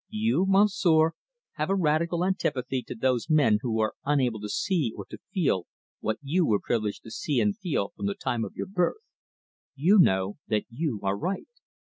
You, 0.09 0.47
Monsieur, 0.49 1.11
have 1.57 1.69
a 1.69 1.75
radical 1.75 2.25
antipathy 2.25 2.81
to 2.87 2.95
those 2.95 3.29
men 3.29 3.59
who 3.61 3.79
are 3.81 3.93
unable 4.03 4.39
to 4.39 4.49
see 4.49 4.91
or 4.95 5.05
to 5.11 5.19
feel 5.31 5.67
what 5.99 6.17
you 6.23 6.43
were 6.43 6.59
privileged 6.59 7.03
to 7.03 7.11
see 7.11 7.39
and 7.39 7.55
feel 7.55 7.93
from 7.95 8.07
the 8.07 8.15
time 8.15 8.43
of 8.43 8.55
your 8.55 8.65
birth. 8.65 9.03
You 9.75 9.99
know 9.99 10.37
that 10.47 10.65
you 10.71 11.01
are 11.03 11.15
right. 11.15 11.45